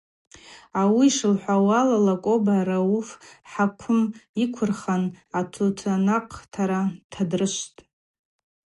[0.79, 3.09] Ауи йшылгӏвуала, Лакоба Рауф
[3.51, 4.01] хӏаквым
[4.39, 5.03] йыквырхан
[5.39, 7.77] атутанакътара дтадрышвтӏ.